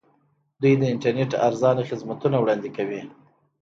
[0.61, 3.01] دوی د انټرنیټ ارزانه خدمتونه وړاندې کوي.